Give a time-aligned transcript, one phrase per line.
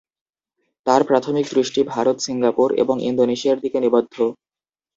[0.87, 4.15] তাঁর প্রাথমিক দৃষ্টি ভারত, সিঙ্গাপুর এবং ইন্দোনেশিয়ার দিকে নিবদ্ধ।